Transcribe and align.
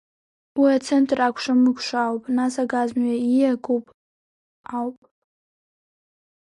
Уи 0.59 0.69
ацентр 0.77 1.19
акәшамыкәша 1.27 1.99
ауп, 2.07 2.23
нас 2.35 2.53
агазмҩа 2.63 3.15
ииагоуп 3.19 3.85
ауп. 4.77 4.97